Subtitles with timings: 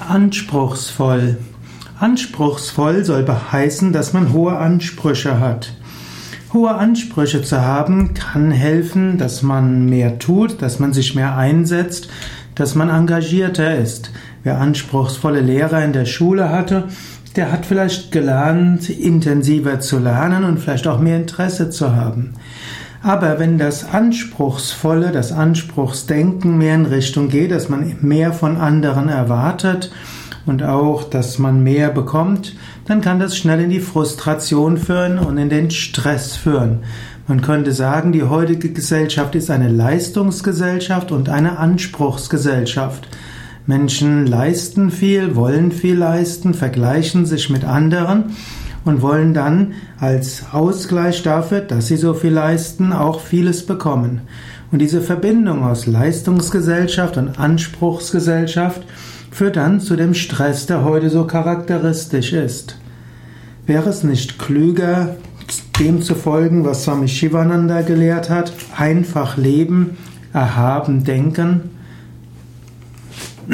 [0.00, 1.38] Anspruchsvoll.
[1.98, 5.72] Anspruchsvoll soll beheißen, dass man hohe Ansprüche hat.
[6.52, 12.08] Hohe Ansprüche zu haben kann helfen, dass man mehr tut, dass man sich mehr einsetzt,
[12.54, 14.10] dass man engagierter ist.
[14.42, 16.88] Wer anspruchsvolle Lehrer in der Schule hatte,
[17.36, 22.34] der hat vielleicht gelernt, intensiver zu lernen und vielleicht auch mehr Interesse zu haben.
[23.04, 29.10] Aber wenn das Anspruchsvolle, das Anspruchsdenken mehr in Richtung geht, dass man mehr von anderen
[29.10, 29.92] erwartet
[30.46, 35.36] und auch, dass man mehr bekommt, dann kann das schnell in die Frustration führen und
[35.36, 36.78] in den Stress führen.
[37.28, 43.06] Man könnte sagen, die heutige Gesellschaft ist eine Leistungsgesellschaft und eine Anspruchsgesellschaft.
[43.66, 48.34] Menschen leisten viel, wollen viel leisten, vergleichen sich mit anderen
[48.84, 54.22] und wollen dann als Ausgleich dafür, dass sie so viel leisten, auch vieles bekommen.
[54.70, 58.82] Und diese Verbindung aus Leistungsgesellschaft und Anspruchsgesellschaft
[59.30, 62.78] führt dann zu dem Stress, der heute so charakteristisch ist.
[63.66, 65.16] Wäre es nicht klüger,
[65.78, 69.96] dem zu folgen, was Swami Shivananda gelehrt hat, einfach leben,
[70.32, 71.70] erhaben denken